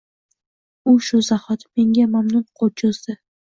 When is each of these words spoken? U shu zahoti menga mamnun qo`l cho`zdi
U 0.93 0.95
shu 1.09 1.21
zahoti 1.29 1.69
menga 1.77 2.09
mamnun 2.17 2.51
qo`l 2.61 2.77
cho`zdi 2.85 3.21